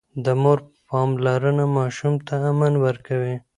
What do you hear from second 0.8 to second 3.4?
پاملرنه ماشوم ته امن ورکوي.